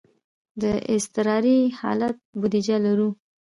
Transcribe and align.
د 0.61 0.63
اضطراري 0.93 1.57
حالت 1.79 2.15
بودیجه 2.39 2.77
لرو؟ 2.85 3.09